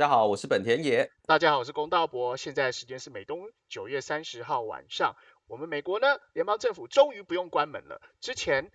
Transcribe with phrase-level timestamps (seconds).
[0.00, 1.12] 大家好，我是本田野。
[1.26, 2.34] 大家好，我是龚道博。
[2.38, 5.14] 现在时间是美东九月三十号晚上。
[5.46, 8.00] 我们美国呢，联邦政府终于不用关门了。
[8.18, 8.72] 之前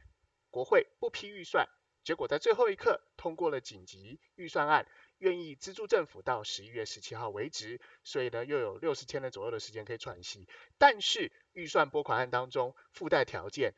[0.52, 1.68] 国会不批预算，
[2.04, 4.86] 结果在最后一刻通过了紧急预算案，
[5.18, 7.82] 愿意资助政府到十一月十七号为止。
[8.04, 10.48] 所以呢，又有六十天的左右的时间可以喘息。
[10.78, 13.74] 但是预算拨款案当中附带条件。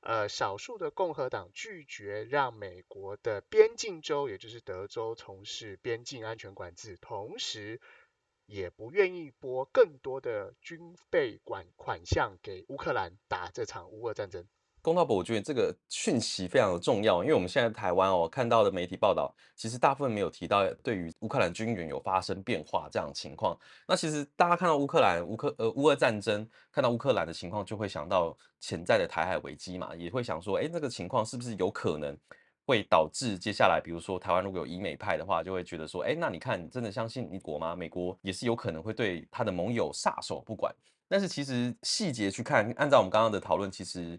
[0.00, 7.80] 呃，少数的共和党拒绝让美国的边境州，也就是德州从事边境安全管制，同时
[8.46, 14.48] 也不愿意拨更多的军备管款项给乌克兰打这场乌俄战争。
[14.82, 23.58] 公道博，我觉得这个讯息非常的重要，因为我们现在台湾哦看到的媒体报道，其实大部分没有提到对于乌克兰军援有发生变化这样的情况。
[23.86, 32.16] 那其实大家看到乌克兰乌克呃乌俄战争，看到乌克兰的情况，就会想到潜在的台海危机嘛，也会想说，哎，这个情况是不是有可能
[32.64, 37.76] 会导致接下来，比如说台湾如果有以美派的话，就会觉得说，哎，那你看，真的相信你国吗？
[37.76, 40.74] 美国也是有可能会对他的盟友撒手不管。
[41.06, 44.18] 但是其实细节去看，按照我们刚刚的讨论，其实。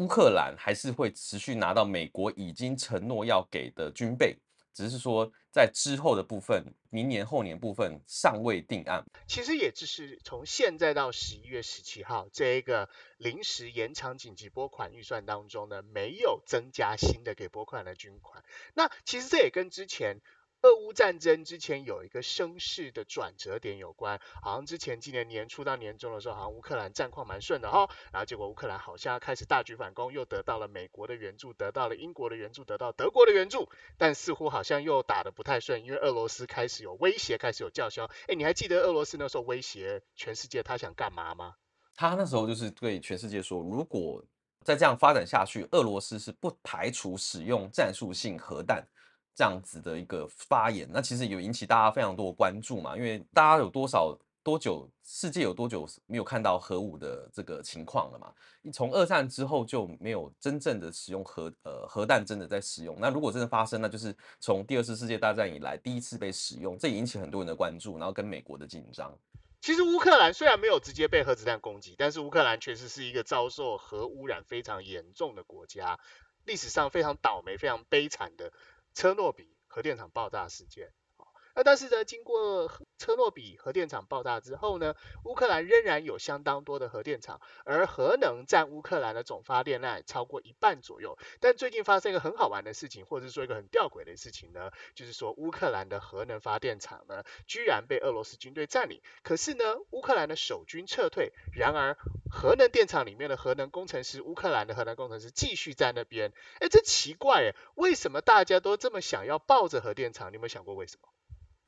[0.00, 4.34] 乌克兰还是会持续拿到美国已经承诺要给的军备，
[4.72, 9.04] 只是说在之后的部分，明年后年部分尚未定案。
[9.26, 18.42] 其实也只是从现在到十一月十七号这一个临时延长紧急拨款预算当中呢，没有增加新的给拨款的军款。
[18.72, 20.22] 那其实这也跟之前。
[20.62, 38.10] 俄乌战争之前有一个声势的转折点有关，好像之前今年年初到年中的时候，好像乌克兰战况蛮顺的哈，然后结果乌克兰好像开始大举反攻，又得到了美国的援助，得到了英国的援助，得到德国的援助，但似乎好像又打得不太顺，因为俄罗斯开始有威胁，开始有叫嚣。
[38.28, 41.54] 哎，你还记得俄罗斯那时候威胁全世界他想干嘛吗？
[41.94, 44.22] 他那时候就是对全世界说，如果
[44.62, 48.86] 再这样发展下去，俄罗斯是不排除使用战术性核弹。
[49.34, 52.96] 这样子的一个发言，那其实有引起大家非常多的关注嘛？
[52.96, 58.32] 因为大家有多少多久，世界有多久没有看到核武的这个情况了嘛？
[58.72, 62.96] 从二战之后就没有真正的使用核呃核弹，真的在使用。
[62.98, 69.16] 那如果真的发生，那就是从第二次世界大战以来第一次被使用，这引起很多人的关注，然后跟美国的紧张。
[69.60, 75.98] 其实乌克兰虽然没有直接被核子弹攻击，但是乌克兰确实是一个遭受核污染非常严重的国家，
[76.46, 78.52] 历史上非常倒霉、非常悲惨的。
[78.94, 80.92] 车诺比核电厂爆炸事件。
[81.54, 82.68] 那但是呢，经过
[83.00, 84.94] 车诺比核电厂爆炸之后呢，
[85.24, 91.16] 乌克兰仍然有相当多的核电厂，而核能占乌克兰的总发电量超过一半左右。
[91.40, 99.00] 但最近发生一个很好玩的事情，或者是说一个很吊诡的事情呢，就是说乌克兰的核能发电厂呢，居然被俄罗斯军队占领。
[99.22, 101.96] 可是呢，乌克兰的守军撤退，然而
[102.30, 106.34] 核能电厂里面的核能工程师，乌克兰的核能工程师继续在那边。
[106.60, 110.30] 哎，这奇怪哎，为什么大家都这么想要抱着核电厂？
[110.32, 111.08] 你有没有想过为什么？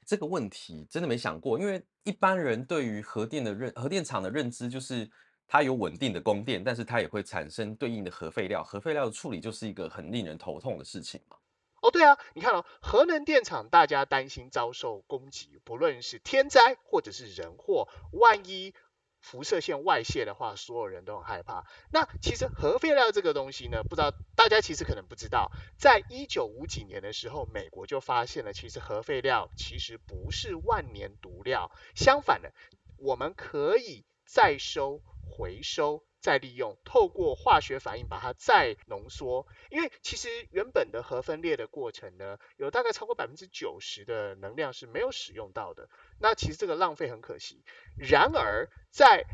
[0.04, 5.08] 这个问题真的没想过，因为一般人对于核电的认核电厂的认知就是
[5.46, 11.36] 它有稳定的供电，但是它也会产生对应的核废料，核废料的处理就是一个很令人头痛的事情嘛。
[11.82, 18.74] 哦，对啊，你看哦，核能电厂大家担心遭受攻击，不论是天灾或者是人祸，万一。
[19.22, 21.64] 辐射线外泄的话，所有人都很害怕。
[21.90, 32.52] 那其实核废料这个东西呢，不知道大家其实可能不知道，在一九五几年的时候，美国就发现了，其实核废料其实不是万年毒料，相反的，
[32.98, 35.00] 我们可以再收、
[35.30, 36.04] 回收。
[36.22, 45.88] 再利用，透过化学反应把它再浓缩，因为其实原本的核分裂的过程呢，有大概超过百分之九十的能量是没有使用到的，
[46.20, 47.64] 那其实这个浪费很可惜。
[47.98, 49.24] 然而，在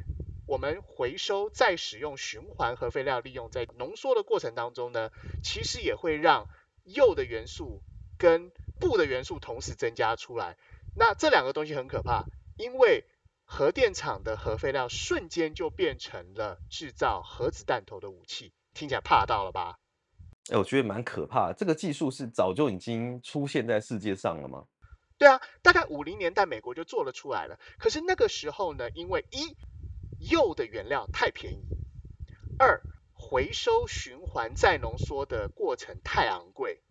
[0.46, 5.10] 我们回收再使用循环核废料利用在浓缩的过程当中呢，
[5.44, 6.48] 其实也会让
[6.84, 7.82] 铀的元素
[8.18, 8.50] 跟
[8.80, 10.56] 钚的元素同时增加出来，
[10.96, 12.24] 那这两个东西很可怕，
[12.56, 13.04] 因为。
[13.50, 19.78] 核电厂的核废料瞬间就变成了制造核子弹头的武器，听起来怕到了吧？
[20.52, 21.50] 哎，我觉得蛮可怕。
[21.54, 24.66] 这个技术是早就已经出现在世界上了吗？
[25.16, 27.58] 对啊，大概五零年代美国就做了出来了。
[27.78, 29.56] 可是那个时候呢，因为一
[30.28, 31.64] 铀的原料太便宜，
[32.58, 32.82] 二
[33.14, 36.82] 回收循环再浓缩的过程太昂贵。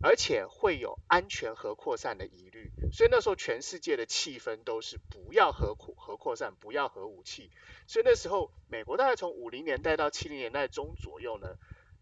[0.00, 7.50] 而且会有安全核扩散的疑虑，所以那时候全世界的气氛都是不要核扩核扩散，不要核武器。
[7.86, 11.48] 所以那时候美国大概从五零年代到七零年代中左右呢，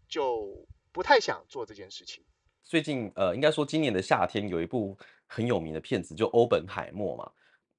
[0.07, 2.23] 就不太想做这件事情。
[2.63, 7.31] 最近呃，应该说今年的夏天有一部很有名的片子，就《欧本海默》嘛，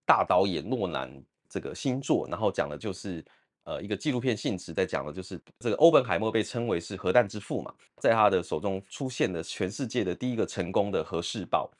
[0.05, 3.25] 大导演诺兰这个新作，然后讲的就是。
[3.65, 11.71] 呃，一个纪录片性质在讲的，就是这个欧本海默被称为是核弹之父嘛，在他的手中出现了全世界的第一个成功的核试爆。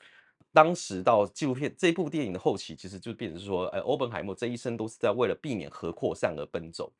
[0.51, 6.91] 当时到纪录片这部电影的后期，其实就变成说，呃，欧本海默这一生都是在为了避免核扩散而奔走。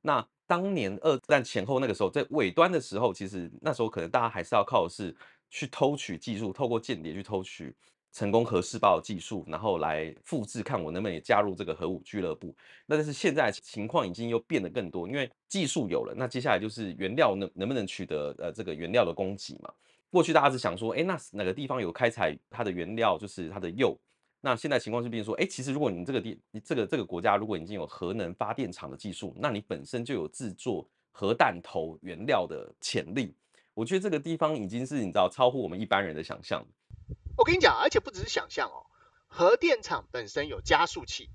[0.00, 5.14] 那当年二战前后那个时候，在尾端的时候，其实那时候可能大家还是要靠的是
[5.50, 7.74] 去偷取技术，透过间谍去偷取
[8.14, 12.54] 成功核试爆技术，然后来复制，看我能不能也加入这个核武俱乐部。
[12.86, 19.68] 那但是现在情况已经又变得更多，因为技术有了，那接下来就是原料能能不能取得呃这个原料的供给嘛？
[20.10, 23.98] 过去大家只想说，哎，那哪个地方有开采它的原料，就是它的铀。
[24.40, 33.34] 那现在情况是变说，哎，其实如果你这个地，这个这个国家如果已经有核能发电厂的技术，那你本身就有制作核弹头原料的潜力。
[33.74, 36.64] 我觉得这个地方已经是你知道超乎我们一般人的想象。
[37.36, 38.86] 我跟你讲，而且不只是想象哦，
[39.28, 41.30] 核电厂本身有加速器，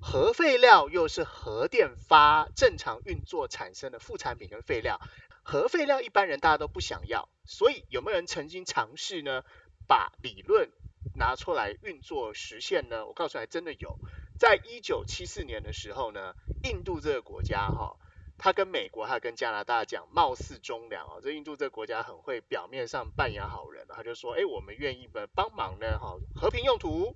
[0.00, 5.00] 核废料又是核电发正常运作产生的副产品跟废料。
[5.42, 9.42] 核废料一般人大家都不想要，所以有没有人曾经尝试呢？
[9.86, 10.70] 把理论
[11.14, 13.06] 拿出来运作实现呢？
[13.06, 13.98] 我告诉你，真的有。
[14.38, 17.96] 在一九七四年的时候呢，印度这个国家哈，
[18.38, 27.14] 他跟美国他跟加拿大讲貌似忠良哦，这印度这个国家很会表面上扮演好人，他就说，哎，我们愿意帮帮忙呢，哈，和平用途。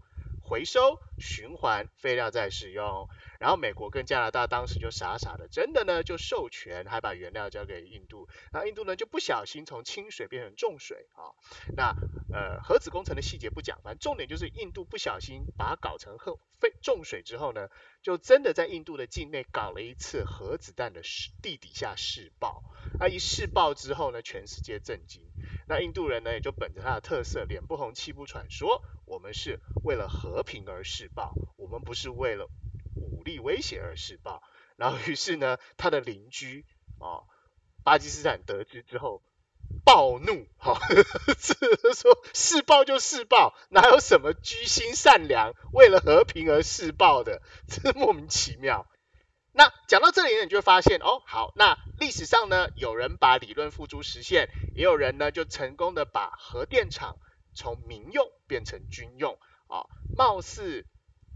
[0.53, 3.09] 回收、循环废料再使用，
[3.41, 11.33] 然后美国跟加拿大当时就傻傻的，真的呢就授权，还把原料交给印度，那印度呢就不小心从清水变成重水啊。
[11.75, 11.97] 那
[12.31, 17.71] 呃核子工程的细节不讲，反正重点就是印度不小心把它搞成核废重水之后呢，
[18.03, 21.01] 就真的在印度的境内搞了一次核子弹的
[21.41, 22.63] 地底下试爆。
[23.01, 25.23] 那一试爆之后呢，全世界震惊。
[25.67, 28.83] 那印度人呢，也就本着他的特色，脸不红气不喘，说
[29.13, 32.49] 我们是为了和平而试爆，我们不是为了
[32.97, 34.43] 武力威胁而试爆。
[34.77, 36.65] 然后于是呢，他的邻居
[36.99, 37.21] 啊，
[37.85, 39.23] 巴基斯坦得知之后
[39.85, 40.81] 暴怒，哈，
[41.95, 48.87] 说试爆就试爆，哪有什么居心善良，为了和平而试爆的， 这莫名其妙。
[49.53, 57.19] 那讲到这里呢，你就会发现哦，好，那历史上呢，有人把理论付诸实现，也有人呢就成功的把核电厂
[57.55, 60.87] 从民用变成军用啊，貌似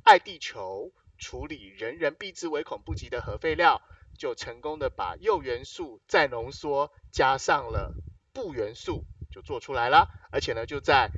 [0.03, 3.83] 爱地球、处理人人避之唯恐不及的核废料，
[4.19, 7.95] 就成功的把铀元素再浓缩，加上了
[8.33, 11.11] 钚元素，就做出来了，而且呢就在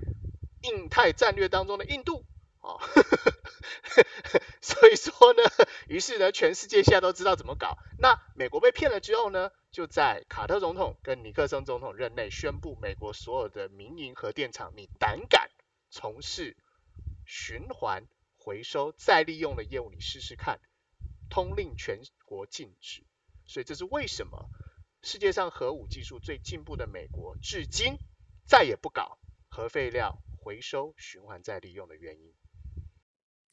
[0.63, 2.25] 印太战略当中的印度。
[2.61, 2.81] 哦，
[4.61, 5.43] 所以说呢，
[5.89, 7.79] 于是呢，全世界现在都知道怎么搞。
[7.99, 15.51] 那美国被骗了之后呢，就在卡特总统跟尼克松总统任内宣布，美国所有的民营核电厂，你胆敢
[15.91, 16.57] 从事
[17.27, 18.05] 循环、
[18.37, 20.61] 回收、再利用的业务，你试试看，
[21.31, 23.05] 通令全国禁止。
[23.47, 24.51] 所以这是为什么
[25.03, 27.97] 世界上核武技术最进步的美国，至今
[28.47, 29.19] 再也不搞
[29.49, 32.35] 核废料回收、循环、再利用的原因。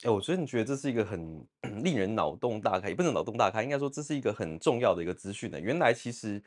[0.03, 1.43] 哎，我真的觉得这是一个很
[1.81, 5.59] 令人脑洞大开，也不能脑洞大开，应该说这是一个很重要的一个资讯呢。
[5.59, 6.41] 原来其实，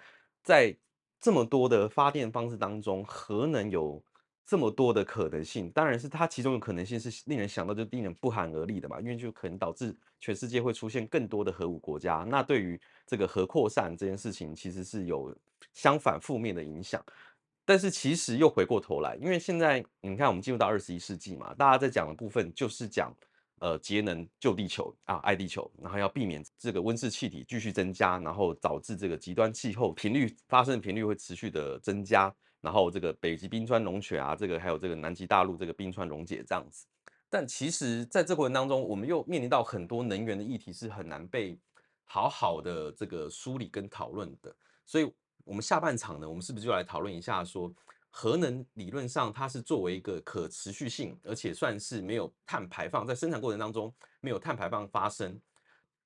[0.44, 0.76] 在
[1.18, 4.00] 这么多的发电方式当中，核能有
[4.46, 5.70] 这么多的可能性。
[5.70, 12.26] 当然是它其中的可能性是令人想到就令人不寒而栗的嘛，因为就可能导致全世界会出现更多的核武国家。
[12.28, 15.34] 那对于这个核扩散这件事情，其实是有
[15.72, 17.02] 相反负面的影响。
[17.64, 23.10] 但是其实又回过头来，因为现在你看我们进入到二十一世纪嘛，大家在讲的部分就是讲。
[23.60, 36.86] 呃，节能救地球啊，爱地球，然后要避免这个温室气体继续增加，然后导致这个极端气候频率发生的频率会持续的增加，然后这个北极冰川融雪啊，这个还有这个南极大陆这个冰川溶解这样子。
[37.28, 41.58] 但其实在这过程当中，我们又面临到很多能源的议题是很难被
[42.04, 44.54] 好好的这个梳理跟讨论的。
[44.86, 45.12] 所以，
[45.44, 47.72] 我们下半场呢，我们是不是就来讨论一下说？
[48.20, 55.40] 核能理论上，它是作为一个可持续性，而且算是没有碳排放，在生产过程当中没有碳排放发生，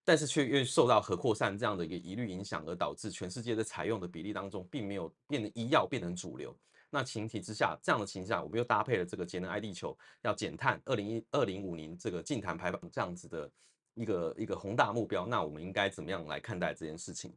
[0.04, 6.54] 但是却又受到核扩散这样的一个疑虑影响，而导致全世界的采用的比例当中，并没有变成医药变成主流。
[6.90, 13.50] 那前提之下，这样的情况下，我们又搭配了这个节能爱地球，要减碳，二零一二零五零这个净碳排放这样子的
[13.94, 17.34] 一个一个宏大目标，那我们应该怎么样来看待这件事情？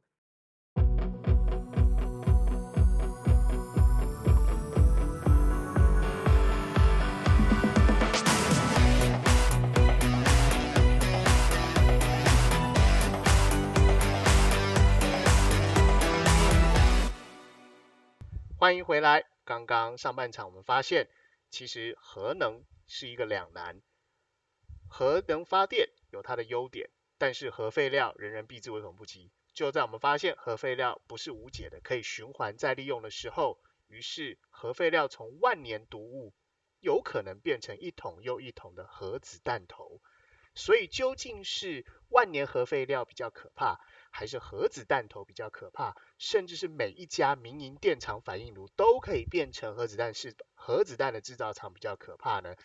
[18.65, 19.25] 欢迎回来。
[19.43, 21.07] 刚刚上半场我们发现，
[21.51, 23.79] 其实核能是一个两难。
[24.89, 29.31] 核能发电有它的优点，但是核废料人人避之唯恐不及。
[29.53, 36.33] 就在我们发现核废料不是无解的，可以循环再利用的时候，于是核废料从万年毒物
[36.79, 40.01] 有可能变成一桶又一桶的核子弹头。
[40.55, 43.79] 所以究竟是万年核废料比较可怕，
[44.15, 45.93] 还是核子弹头比较可怕？
[46.17, 52.55] 甚至是每一家民营电厂反应炉都可以变成核子弹是核子弹的制造厂比较可怕呢？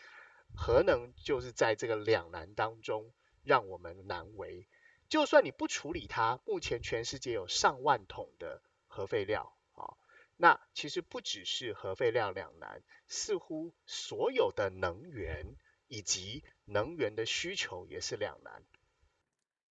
[0.54, 4.68] 核能就是在这个两难当中让我们难为。
[5.08, 9.98] 就算你不处理它，目前全世界有上万桶的核废料啊，
[10.36, 15.56] 那其实不只是核废料两难，似乎所有的能源。
[15.92, 18.62] 以及能源的需求也是两难，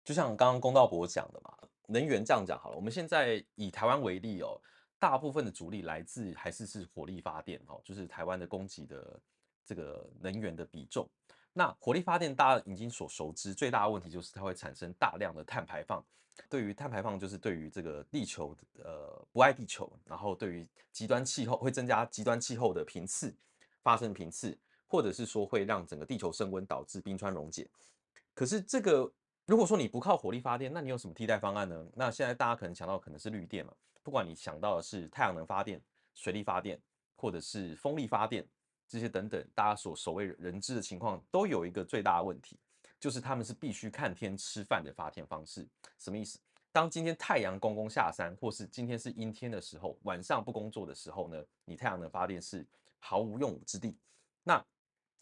[0.09, 2.75] 就像刚刚公道伯讲的嘛，能源这样讲好了。
[2.75, 4.59] 我们现在以台湾为例哦，
[4.97, 9.19] 大部分的主力来自还是是火力发电哦，就是台湾的供给的
[9.63, 11.07] 这个能源的比重。
[11.53, 16.03] 那火力发电大家已经所熟知，最大的问题就是它会产生大量的碳排放。
[16.49, 23.31] 对于碳排放，就是对于这个地球呃不爱地球，然后对于极端气候会增加极端气候的频次
[23.83, 24.57] 发生频次。
[24.91, 27.69] 或者是说会让整个地球升温，导致冰川溶解。
[28.33, 29.13] 可是这个，
[29.49, 31.83] 如果说你不靠火力发电，那你有什么替代方案呢？
[31.95, 33.73] 那现在大家可能想到可能是绿电嘛。
[34.03, 35.81] 不管你想到的是太阳能发电、
[36.13, 36.79] 水力发电，
[37.15, 38.47] 或者是风力发电
[38.87, 42.59] 这些等等，大家所所谓人知的情况，都有一个最大的问题，
[42.99, 45.67] 就是他们是必须看天吃饭的发电方式。
[45.97, 46.37] 什么意思？
[46.71, 52.63] 当今天太阳公公下山，或是今天是阴天的时候，晚上不工作的时候呢，你太阳能发电是
[52.99, 53.97] 毫无用武之地。
[54.43, 54.63] 那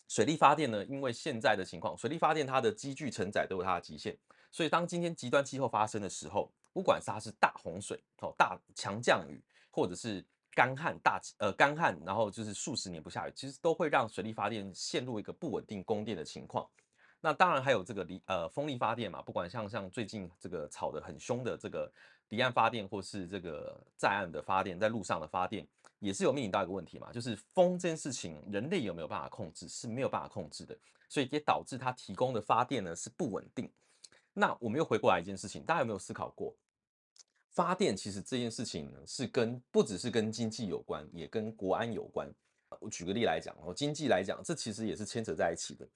[0.08, 0.86] 水力发电呢？
[0.86, 4.18] 因为现在的情况，水力发电它的积聚承载都有它的极限，
[4.52, 16.68] 所以当今天极端气候发生的时候，不管它是大洪水、哦大强降雨，或者是干旱大呃干旱，然后就是数十年不下雨，其实都会让水力发电陷入一个不稳定供电的情况。
[17.20, 21.92] 那当然还有这个离呃风力发电嘛，不管像像最近这个炒得很凶的这个
[22.30, 25.68] 离岸发电，或是这个在岸的发电，在路上的发电。
[26.00, 30.78] 也是有面临到一个问题嘛，就是风这件事情，人类有没有办法控制是没有办法控制的，
[31.10, 33.70] 所以也导致它提供的发电呢是不稳定。
[34.34, 36.56] 那我们又回过来一件事情，大家有没有思考过，
[37.50, 42.32] 发电其实这件事情呢是跟不只是跟经济有关，也跟国安有关。
[42.80, 45.88] 我举个例来讲，哦，经济来讲，这其实也是牵扯在一起的。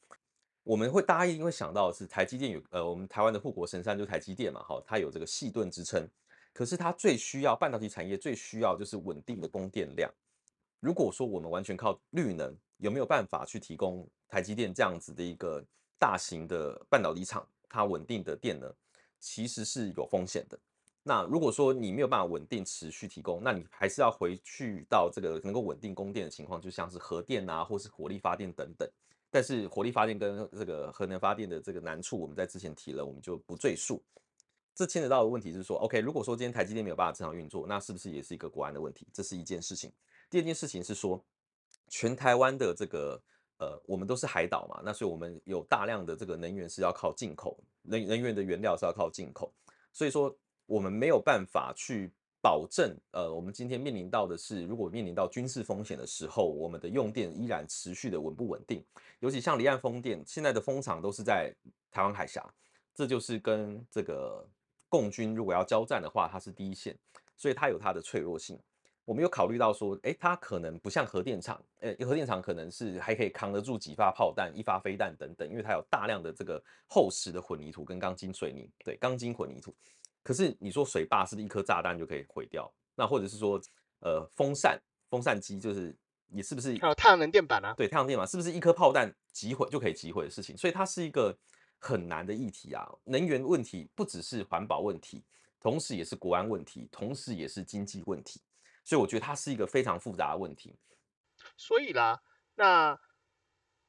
[0.63, 6.08] 我们会大家一定会想到的是台积电有，呃，我们台湾的护国神山就台积电嘛，哈，它有这个细盾之称。
[6.53, 10.12] 可是它最需要半导体产业最需要就是稳定的供电量。
[10.79, 15.63] 如果说我们完全靠绿能，有没有办法去提供台积电这样子的一个
[16.00, 18.74] 大型的半导体厂它稳定的电呢？
[19.20, 20.60] 其实是有风险的。
[21.03, 28.89] 那如果说你没有办法稳定持续提供，那你还是要回去到这个能够稳定供电的情况，就像是核电啊，或是火力发电等等。
[29.29, 34.03] 但是火力发电跟这个核能发电的这个难处，我们在之前提了，我们就不赘述。
[34.74, 39.06] 这牵扯到的问题是说，OK，如果说今天台积电没有办法正常运作，那是不是也是一个国安的问题？
[39.12, 39.92] 这是一件事情。
[40.30, 41.22] 第二件事情是说，
[41.90, 43.22] 全台湾的这个
[43.60, 49.54] 呃，我们都是海岛嘛，那所以我们有大量的这个能源是要靠进口，能能源的原料是要靠进口，
[49.92, 50.34] 所以说
[50.66, 52.10] 我们没有办法去
[52.42, 58.84] 保证，呃，我们今天面临到的是，如果面临到军事风险的时候，我们的用电依然持续的稳不稳定？
[59.20, 61.54] 尤其像离岸风电，现在的风场都是在
[61.92, 62.42] 台湾海峡，
[62.96, 64.48] 这就是跟这个。
[64.91, 66.93] 共军如果要交战的话，它是第一线，
[67.38, 68.60] 所以它有它的脆弱性。
[69.05, 79.74] 我们有考虑到说，诶，它可能不像核电厂，呃，核电厂可能是还可以扛得住几发炮弹、一发飞弹等等，因为它有大量的这个厚实的混凝土跟钢筋水泥，对，钢筋混凝土。
[80.24, 82.69] 可是你说水坝是不是一颗炸弹就可以毁掉？
[82.95, 83.60] 那或者是说，
[84.01, 84.77] 呃，风扇、
[85.10, 85.95] 风扇机就是
[86.27, 86.77] 你是不是？
[86.81, 87.74] 还有太阳能电板啊？
[87.77, 90.55] 对，太阳电板是不是一颗炮弹击毁就可以击毁的事情？
[90.57, 91.38] 所以它是一个。
[91.83, 95.23] 很难的议题啊，能源问题不只是环保问题，
[95.59, 98.39] 同时也是国安问题，同时也是经济问题，
[98.83, 100.75] 所以我觉得它是一个非常复杂的问题。
[101.57, 102.21] 所以啦，
[102.53, 103.00] 那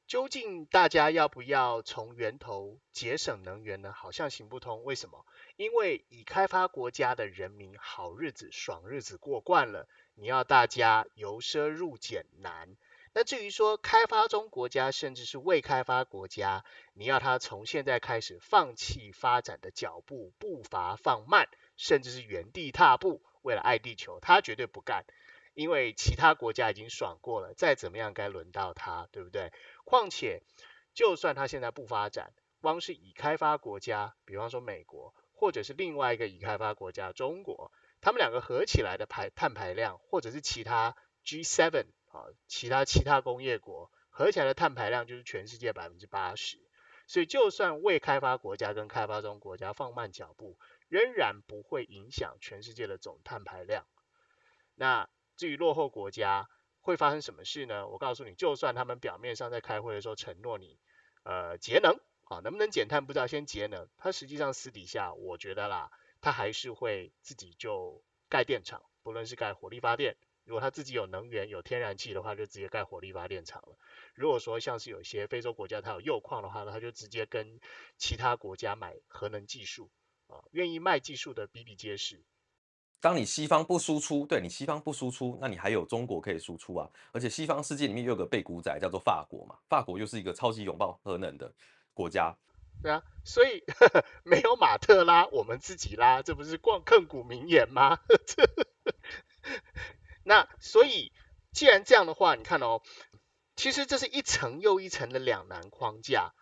[0.07, 3.93] 究竟大家要不要从源头节省能源呢？
[3.93, 4.85] 好像行不通。
[4.85, 5.27] 为什么？
[5.57, 12.77] 因为已开发国家的人民好日子、爽日子过惯了，你要大家由奢入俭难。
[13.15, 16.65] 那至于说开发中国家，甚至是未开发国家，
[16.95, 25.05] 你要他从现在开始放弃发展的脚步，步伐放慢，甚至是原地踏步，为了爱地球，他绝对不干，
[25.53, 29.53] 因为其他国家已经爽过了，再怎么样该轮到他，对不对？
[29.85, 30.43] 况且，
[30.95, 41.85] 就算他现在不发展，光是已开发国家，比方说美国，或者是另外一个已开发国家中国，他们两个合起来的排碳排量，或者是其他 G7。
[42.13, 46.59] 啊，其他其他工业国合起来的碳排量就是全世界百分之八十，
[47.07, 53.87] 所以就算未开发国家跟开发中国家放慢脚步，仍然不会影响全世界的总碳排量。
[54.75, 56.49] 那至于落后国家，
[56.81, 57.89] 会发生什么事呢？
[57.89, 60.79] 我告诉你，就算他们表面上在开会的时候承诺你，
[61.23, 65.91] 呃，节能啊，能不能减碳不知道，先节能，他实际上私底下，我觉得啦，
[66.21, 73.77] 他还是会自己就盖电厂，不论是盖火力发电，如果他自己有能源有天然气的话，就直接盖火力发电厂了。
[74.15, 77.61] 如果说像是有些非洲国家它有铀矿的话呢，他就直接跟
[77.97, 79.91] 其他国家买核能技术
[80.27, 82.23] 啊，愿意卖技术的比比皆是。
[83.01, 86.89] 当你西方不输出，对你西方不输出，那你还有中国可以输出啊。
[87.13, 91.53] 而且西方世界里面又有个背骨仔叫做法国嘛，法国又是一个超级拥抱核能的
[91.93, 92.33] 国家。
[92.81, 93.65] 对啊，所以
[94.25, 97.99] 没有马特拉，我们自己拉，这不是逛亘古名言吗？
[100.25, 101.13] 那所以
[101.53, 102.83] 既然这样的话，你看哦，
[103.57, 106.33] 其实这是一层又一层的两难框架。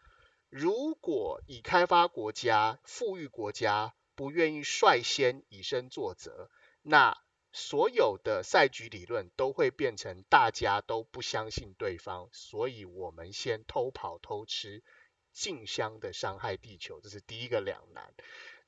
[0.49, 6.51] 如果以开发国家、富裕国家，不愿意率先以身作则，
[6.83, 7.17] 那
[7.53, 14.83] 所有的赛局理论都会变成大家都不相信对方，所以我们先偷跑偷吃，
[15.33, 18.13] 竞相的伤害地球，这是第一个两难。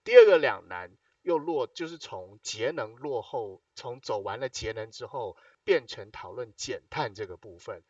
[0.04, 0.90] 第二个两难
[1.22, 7.82] 又落，就是从节能落后，从走完了节能之后，变成讨论减碳这个部分，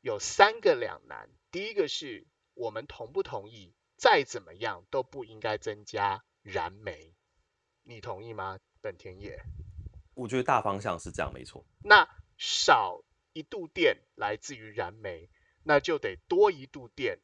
[0.00, 1.30] 有三个两难。
[1.50, 6.24] 第一个是我们同不同意，再怎么样都不应该增加。
[6.42, 7.12] 燃煤，
[7.82, 8.60] 你同意吗？
[8.80, 9.40] 本田野，
[10.14, 11.66] 我觉得大方向是这样，没错。
[11.82, 12.08] 那
[12.38, 15.28] 少一度电来自于燃煤，
[15.64, 17.18] 那就得多一度电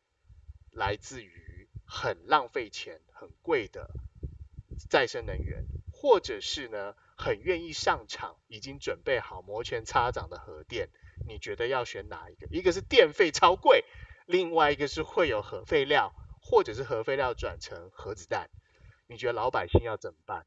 [0.72, 3.90] 来自于很浪费钱、很贵的
[4.92, 10.90] 再生能源，或者是呢很愿意上场、已经准备好摩拳擦掌的核电。
[11.26, 12.46] 你觉得要选哪一个？
[12.50, 13.86] 一个是电费超贵，
[14.26, 18.50] 另外一个是会有核废料，或者是核废料转成核子弹。
[19.06, 20.44] 你觉得老百姓要怎么办？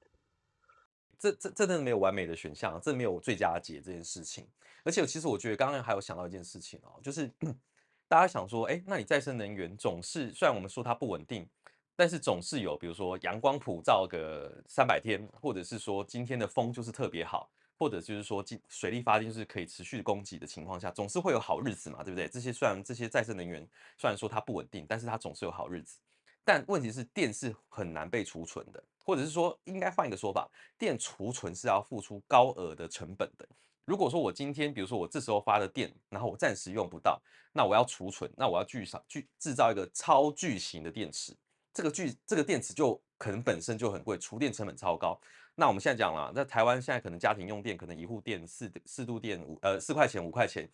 [1.18, 4.48] 这这真的没有完美的选项，这没有最佳解这件事情。
[4.84, 7.28] 而且其实我觉得刚刚还有想到一件事情哦，就是
[8.08, 11.50] 大家想说，哎，那你再生能源总是虽然我们说它不稳定，
[11.96, 22.28] 但是总是有，比如说阳光普照个三百天，或者是说今天的风就是特别好，或者就是说今水力发电是可以持续供给的情况下，总是会有好日子嘛，对不对？
[22.28, 23.66] 这些虽然这些再生能源
[23.98, 26.00] 虽然说它不稳定，但是它总是有好日子。
[26.44, 33.48] 但问题是，电是很难被储存的，或者是说，应该换一个说法，电储存是要付出高额的成本的。
[33.84, 37.20] 如果说我今天，比如说我这时候发的电，然后我暂时用不到，
[37.52, 41.36] 那我要储存，那我要巨少巨制造一个超巨型的电池，
[41.76, 45.20] 这个具这个电池就可能本身就很贵，储电成本超高。
[45.56, 50.68] 那我们现在讲了，在台湾现在可能家庭用电，可能一户电四四度电五呃四块钱五块钱。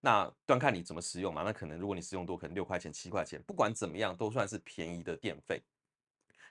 [0.00, 5.62] 那端看你怎么使用嘛，那可能如果你使用多，可能六块钱、七块钱，不管怎么样都算是便宜的电费。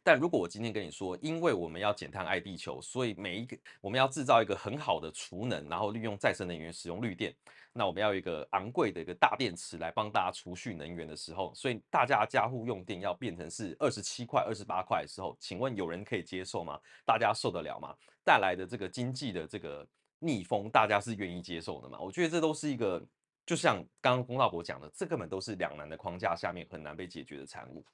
[0.05, 7.35] 但如果我今天跟你说，因为我们要减碳爱地球，所以每一个我们要制造一个很好的储能，然后利用再生能源使用绿电，
[7.73, 16.79] 那我们要一个昂贵的一个大电池来帮大家储蓄能源的时候，所以大家家户用电要变成是二十七块、二十八块的时候，请问有人可以接受吗？
[17.03, 17.95] 大家受得了吗？
[18.23, 19.83] 带来的这个经济的这个
[20.19, 21.97] 逆风，大家是愿意接受的吗？
[21.99, 23.03] 我觉得这都是一个。
[23.43, 27.85] 就像刚刚龚道博讲的，这根本都是两难的框架下面很难被解决的产物。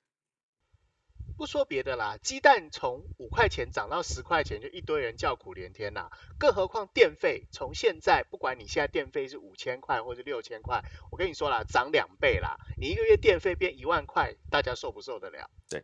[1.37, 6.11] 不说别的啦，鸡蛋从五块钱涨到十块钱，就一堆人叫苦连天啦。
[6.37, 12.57] 更何况电费从现在，不管你现在电费是五千块或者六千块，我跟你说啦，涨两倍啦。
[12.77, 15.49] 你一个月电费变一万块，大家受不受得了？
[15.67, 15.83] 对，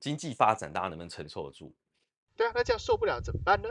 [0.00, 1.74] 经济发展大家能不能承受得住？
[2.36, 3.68] 对啊，那这样受不了怎么办呢？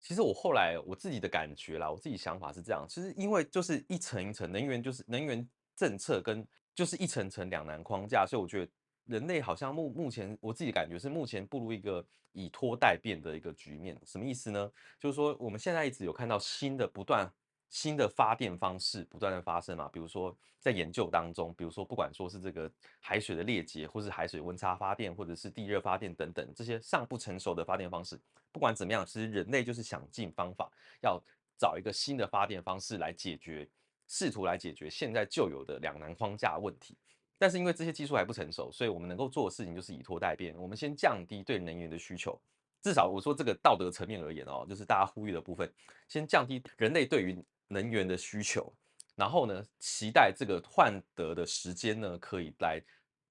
[0.00, 8.72] 其实我后来我自己的感觉啦，我自己想法是这样，其实因为就是一层一层能源，就是能源政策跟就是一层层两难框架，所以我觉得
[9.06, 13.98] 人类好像目目前我自己感觉是目前步入一个以拖代变的一个局面。
[14.04, 14.70] 什么意思呢？
[14.98, 17.30] 就是说我们现在一直有看到新的不断。
[17.70, 28.16] 新的发电方式不断的发生嘛，比如说在研究当中，比如说不管说是这个海水的裂解，或是海水温差发电，或者是地热发电等等这些尚不成熟的发电方式，
[28.52, 31.20] 不管怎么样，其实人类就是想尽方法要
[31.58, 33.68] 找一个新的发电方式来解决，
[34.06, 36.96] 试图来解决现在旧有的两难框架问题。
[37.38, 42.40] 但是因为这些技术还不成熟，所以我们能够做的事情就是以拖代变，我们先降低对能源的需求。
[42.82, 45.72] 至少我说这个道德层面而言哦，就是大家呼吁的部分，
[46.06, 48.70] 先降低人类对于能源的需求，
[49.16, 52.78] 然后呢，期待这个换得的时间呢，可以来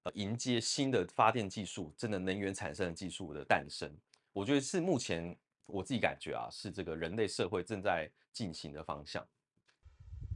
[0.02, 3.88] 呃迎接新的发电技术，真的能源产生的技术的诞生。
[4.32, 5.36] 我觉得是目前
[5.66, 9.24] 我自己感觉啊，是这个人类社会正在进行的方向。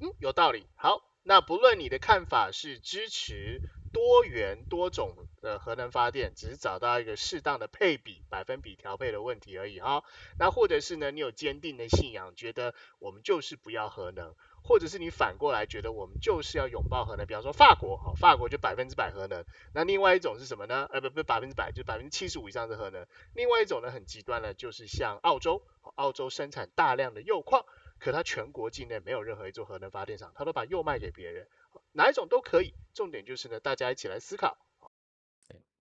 [0.00, 0.64] 嗯，有道理。
[0.76, 3.60] 好，那不论你的看法是支持。
[3.90, 10.04] 多元多种的核能发电，只是找到一个适当的配比、百分比调配的问题而已哈。
[10.38, 19.46] 那或者是呢，你有坚定的信仰，觉得我们就是不要核能，或者是你反过来觉得我们就是要拥抱核能，比方说法国，好，法国就百分之百核能。
[19.72, 20.86] 那另外一种是什么呢？
[20.92, 23.06] 呃，不不，百分之百，就百分之七十五以上是核能。
[23.32, 25.62] 另外一种呢，很极端的，就是像澳洲，
[25.94, 27.64] 澳洲生产大量的铀矿，
[27.98, 31.46] 可它全国境内没有任何一座核能发电厂，它都把铀卖给别人。
[31.92, 34.56] 哪一种都可以，重点就是呢，大家一起来思考。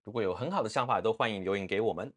[0.04, 2.14] 如果有很好的想法，都欢迎留言给我们。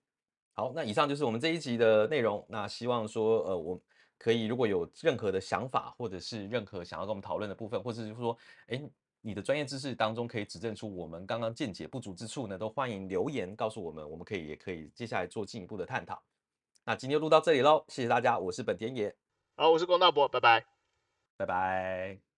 [0.53, 2.45] 好，那以上就是我们这一集的内容。
[2.49, 3.81] 那希望说，呃，我
[4.17, 8.37] 可以如果有任何的想法，或者是任何想要跟我们讨论的部分，或者是说，
[8.69, 8.81] 哎，
[9.21, 16.23] 你的专业知识当中可以指正出我们刚刚见解不足之处呢，都欢迎留言告诉我们，我们可以也可以接下来做进一步的探讨。
[16.85, 19.15] 那今天就录到这里喽，谢谢大家，我是本田野，
[19.61, 20.65] 好，我是龚大博，拜拜，
[21.37, 22.30] 拜拜。